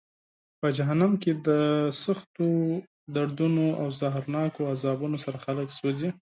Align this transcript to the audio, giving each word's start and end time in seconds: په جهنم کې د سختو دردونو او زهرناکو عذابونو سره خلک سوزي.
په 0.59 0.67
جهنم 0.77 1.11
کې 1.23 1.31
د 1.47 1.49
سختو 2.03 2.47
دردونو 3.15 3.65
او 3.81 3.87
زهرناکو 3.99 4.67
عذابونو 4.73 5.17
سره 5.25 5.37
خلک 5.45 5.67
سوزي. 5.77 6.09